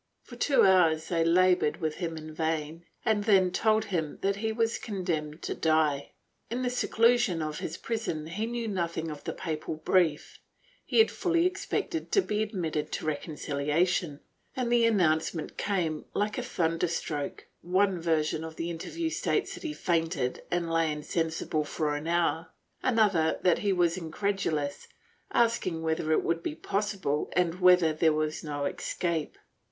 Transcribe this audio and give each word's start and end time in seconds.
For 0.23 0.35
two 0.35 0.63
hours 0.65 1.09
they 1.09 1.23
labored 1.23 1.77
with 1.77 1.97
him 1.97 2.17
in 2.17 2.33
vain 2.33 2.87
and 3.05 3.25
then 3.25 3.51
told 3.51 3.85
him 3.93 4.17
that 4.23 4.37
he 4.37 4.51
was 4.51 4.79
condemned 4.79 5.43
to 5.43 5.53
die. 5.53 6.13
In 6.49 6.63
the 6.63 6.71
seclusion 6.71 7.39
of 7.39 7.59
his 7.59 7.77
prison 7.77 8.25
he 8.25 8.47
knew 8.47 8.67
nothing 8.67 9.11
of 9.11 9.23
the 9.25 9.31
papal 9.31 9.75
brief; 9.75 10.39
he 10.85 10.97
had 10.97 11.11
fully 11.11 11.45
expected 11.45 12.11
to 12.13 12.21
be 12.23 12.41
admitted 12.41 12.91
to 12.93 13.05
reconciliation, 13.05 14.21
and 14.55 14.71
the 14.71 14.87
announcement 14.87 15.55
came 15.55 16.05
like 16.15 16.39
a 16.39 16.41
thunder 16.41 16.87
stroke— 16.87 17.45
one 17.61 17.99
version 18.01 18.43
of 18.43 18.55
the 18.55 18.71
interview 18.71 19.11
states 19.11 19.53
that 19.53 19.61
he 19.61 19.71
fainted 19.71 20.41
and 20.49 20.67
lay 20.73 20.91
insensible 20.91 21.63
for 21.63 21.95
an 21.95 22.07
hour, 22.07 22.47
another, 22.81 23.37
that 23.43 23.59
he 23.59 23.71
was 23.71 23.97
incredulous, 23.97 24.87
asking 25.31 25.83
whether 25.83 26.11
it 26.11 26.23
could 26.23 26.41
be 26.41 26.55
possible 26.55 27.29
and 27.33 27.59
whether 27.61 27.93
there 27.93 28.13
was 28.13 28.43
no 28.43 28.65
escape. 28.65 29.37